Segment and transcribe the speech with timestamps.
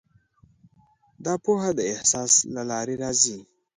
[1.25, 3.37] دا پوهه د احساس له لارې راځي.